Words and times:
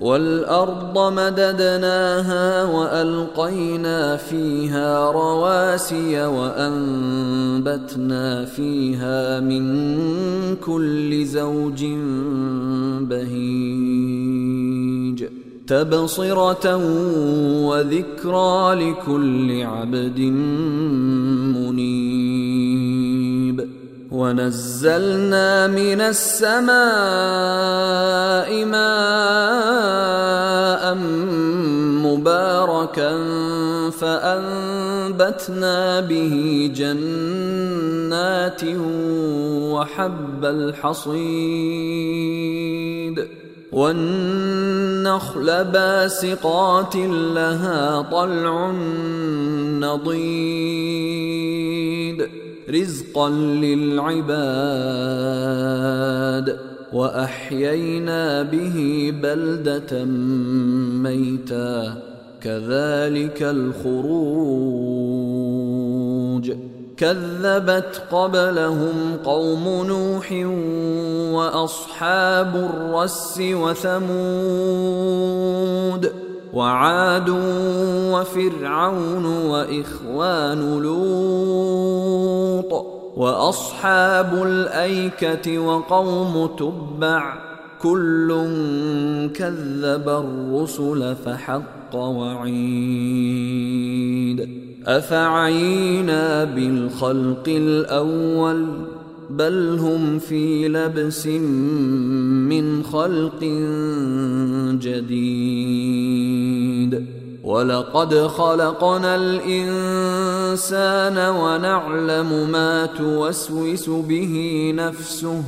والأرض 0.00 1.12
مددناها 1.12 2.64
وألقينا 2.64 4.16
فيها 4.16 5.10
رواسي 5.10 6.26
وأنبتنا 6.26 7.84
فيها 8.44 9.40
من 9.40 10.56
كل 10.56 11.24
زوج 11.24 11.84
بهيج 13.00 14.20
تبصرة 15.66 16.76
وذكرى 17.66 18.74
لكل 18.74 19.62
عبد 19.62 20.20
منيب 21.54 23.09
ونزلنا 24.20 25.66
من 25.66 26.00
السماء 26.00 26.70
ماء 28.64 29.64
مباركا 32.04 33.10
فأنبتنا 33.90 35.78
به 36.00 36.34
جنات 36.74 38.62
وحب 39.74 40.44
الحصيد 40.44 41.70
والنخل 43.72 45.64
باسقات 45.64 46.96
لها 47.36 48.02
طلع 48.02 48.70
نضيد 49.80 51.00
رزقا 52.70 53.28
للعباد 53.30 54.30
واحيينا 56.92 58.42
به 58.42 59.10
بلده 59.22 60.04
ميتا 61.02 61.94
كذلك 62.40 63.42
الخروج 63.42 64.80
كذبت 66.96 68.02
قبلهم 68.10 69.16
قوم 69.24 69.86
نوح 69.86 70.32
واصحاب 71.32 72.56
الرس 72.56 73.40
وثمود 73.40 74.10
وعاد 76.52 77.28
وفرعون 78.12 79.24
وإخوان 79.26 80.82
لوط 80.82 82.10
وأصحاب 83.16 84.34
الأيكة 84.34 85.58
وقوم 85.58 86.50
تبع 86.58 87.34
كل 87.82 88.28
كذب 89.34 90.08
الرسل 90.08 91.16
فحق 91.24 91.94
وعيد 91.94 93.50
أفعينا 94.86 96.44
بالخلق 96.44 97.44
الأول 97.48 98.66
بل 99.30 99.78
هم 99.78 100.18
في 100.18 100.68
لبس 100.68 101.26
من 101.26 102.82
خلق 102.82 103.44
جديد 104.82 106.40
ولقد 107.44 108.14
خلقنا 108.26 109.14
الانسان 109.16 110.58
ونعلم 111.36 112.50
ما 112.50 112.86
توسوس 112.86 113.88
به 113.88 114.72
نفسه 114.76 115.42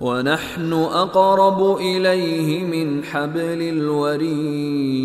ونحن 0.00 0.72
اقرب 0.72 1.76
اليه 1.76 2.64
من 2.64 3.04
حبل 3.04 3.62
الوريد 3.62 5.04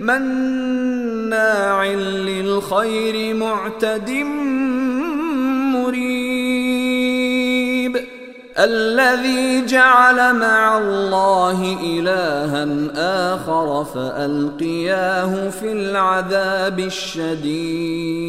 مناع 0.00 1.84
للخير 1.84 3.34
معتد 3.34 4.10
مريب 5.74 6.80
الذي 8.58 9.66
جعل 9.66 10.34
مع 10.34 10.78
الله 10.78 11.78
الها 11.82 12.68
اخر 13.34 13.84
فالقياه 13.84 15.50
في 15.50 15.72
العذاب 15.72 16.78
الشديد 16.78 18.20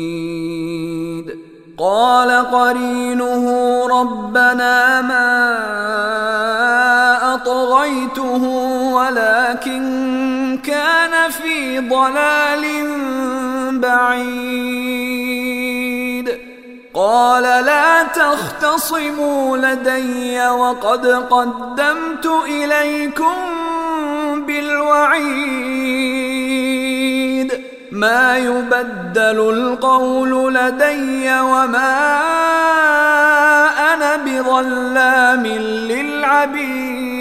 قال 1.78 2.32
قرينه 2.52 3.46
ربنا 3.88 5.02
ما 5.02 5.32
اطغيته 7.34 8.44
ولكن 8.94 10.31
في 11.72 11.80
ضلال 11.80 12.64
بعيد. 13.80 15.12
قال 16.94 17.44
لا 17.44 18.04
تختصموا 18.04 19.58
لدي 19.58 20.48
وقد 20.50 21.08
قدمت 21.08 22.26
إليكم 22.48 23.36
بالوعيد. 24.48 25.72
ما 27.92 28.38
يبدل 28.38 29.50
القول 29.50 30.54
لدي 30.54 31.40
وما 31.40 32.10
أنا 33.94 34.16
بظلام 34.16 35.48
للعبيد. 35.92 37.21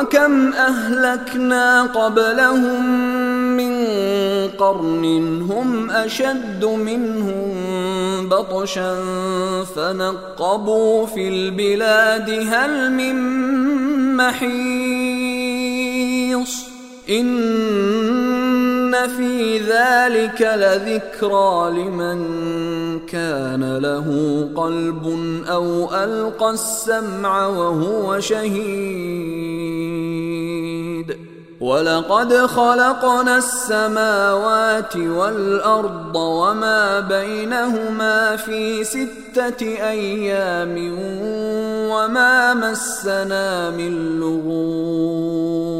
وكم 0.00 0.52
أهلكنا 0.52 1.82
قبلهم 1.82 2.84
من 3.56 3.86
قرن 4.48 5.04
هم 5.50 5.90
أشد 5.90 6.64
منهم 6.64 7.54
بطشا 8.28 8.96
فنقبوا 9.76 11.06
في 11.06 11.28
البلاد 11.28 12.30
هل 12.30 12.92
من 12.92 13.16
محيص 14.16 15.30
ان 19.04 19.08
في 19.08 19.58
ذلك 19.58 20.42
لذكرى 20.42 21.70
لمن 21.70 22.20
كان 23.06 23.78
له 23.78 24.06
قلب 24.56 25.06
أو 25.48 25.94
القى 25.94 26.50
السمع 26.50 27.46
وهو 27.46 28.20
شهيد 28.20 29.30
ولقد 31.60 32.34
خلقنا 32.34 33.36
السماوات 33.36 34.96
والارض 34.96 36.16
وما 36.16 37.00
بينهما 37.00 38.36
في 38.36 38.84
سته 38.84 39.88
أيام 39.90 40.98
وما 41.90 42.54
مسنا 42.54 43.70
من 43.70 44.20
لغوب 44.20 45.79